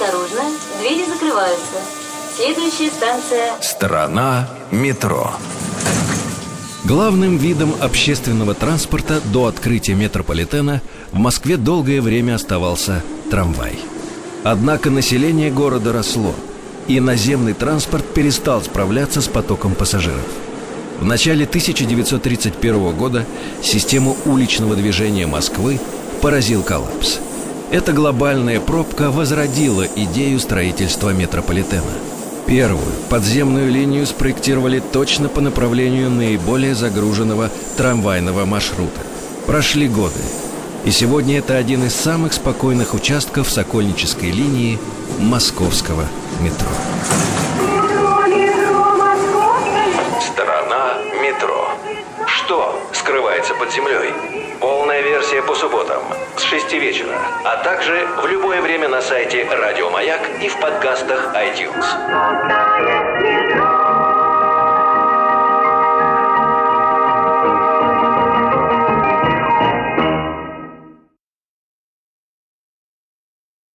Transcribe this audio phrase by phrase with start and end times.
[0.00, 0.42] Осторожно,
[0.80, 1.78] двери закрываются.
[2.36, 3.60] Следующая станция...
[3.60, 5.32] Страна метро.
[6.84, 13.76] Главным видом общественного транспорта до открытия метрополитена в Москве долгое время оставался трамвай.
[14.44, 16.32] Однако население города росло,
[16.86, 20.28] и наземный транспорт перестал справляться с потоком пассажиров.
[21.00, 23.26] В начале 1931 года
[23.64, 25.80] систему уличного движения Москвы
[26.22, 27.18] поразил коллапс.
[27.70, 31.82] Эта глобальная пробка возродила идею строительства метрополитена.
[32.46, 39.02] Первую подземную линию спроектировали точно по направлению наиболее загруженного трамвайного маршрута.
[39.46, 40.20] Прошли годы,
[40.86, 44.78] и сегодня это один из самых спокойных участков Сокольнической линии
[45.18, 46.06] московского
[46.40, 46.68] метро.
[52.48, 54.10] Что скрывается под землей?
[54.58, 56.02] Полная версия по субботам
[56.34, 61.34] с 6 вечера, а также в любое время на сайте Радио Маяк и в подкастах
[61.34, 61.84] iTunes.